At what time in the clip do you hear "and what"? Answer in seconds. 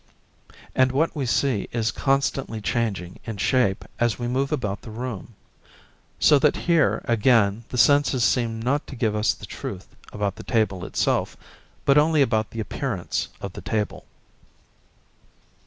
0.73-1.15